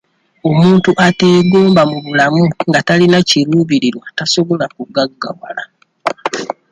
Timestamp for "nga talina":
2.67-3.19